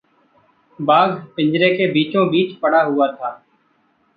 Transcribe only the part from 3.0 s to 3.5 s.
था।